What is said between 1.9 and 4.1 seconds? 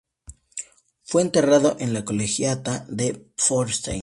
la Colegiata de Pforzheim.